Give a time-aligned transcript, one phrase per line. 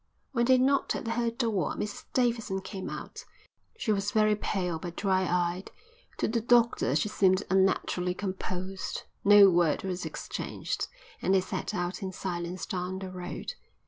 [0.31, 3.23] When they knocked at her door Mrs Davidson came out.
[3.77, 5.69] She was very pale, but dry eyed.
[6.17, 9.03] To the doctor she seemed unnaturally composed.
[9.23, 10.87] No word was exchanged,
[11.21, 13.53] and they set out in silence down the road.